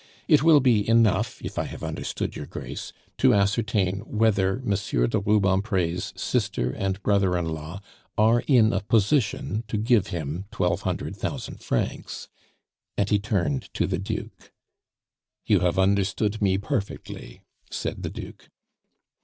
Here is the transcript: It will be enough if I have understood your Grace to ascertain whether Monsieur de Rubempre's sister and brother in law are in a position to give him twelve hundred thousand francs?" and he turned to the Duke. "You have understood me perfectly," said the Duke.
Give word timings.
It 0.27 0.41
will 0.41 0.59
be 0.59 0.89
enough 0.89 1.39
if 1.43 1.59
I 1.59 1.65
have 1.65 1.83
understood 1.83 2.35
your 2.35 2.47
Grace 2.47 2.91
to 3.19 3.35
ascertain 3.35 3.99
whether 3.99 4.59
Monsieur 4.63 5.05
de 5.05 5.19
Rubempre's 5.19 6.11
sister 6.17 6.71
and 6.71 6.99
brother 7.03 7.37
in 7.37 7.45
law 7.49 7.81
are 8.17 8.39
in 8.47 8.73
a 8.73 8.79
position 8.79 9.63
to 9.67 9.77
give 9.77 10.07
him 10.07 10.45
twelve 10.49 10.81
hundred 10.81 11.15
thousand 11.15 11.59
francs?" 11.59 12.29
and 12.97 13.11
he 13.11 13.19
turned 13.19 13.71
to 13.75 13.85
the 13.85 13.99
Duke. 13.99 14.51
"You 15.45 15.59
have 15.59 15.77
understood 15.77 16.41
me 16.41 16.57
perfectly," 16.57 17.43
said 17.69 18.01
the 18.01 18.09
Duke. 18.09 18.49